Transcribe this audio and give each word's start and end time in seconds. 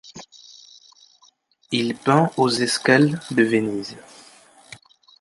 Il 1.71 1.93
peint 1.95 2.31
aux 2.35 2.49
escales 2.49 3.19
de 3.29 3.43
Venise. 3.43 3.95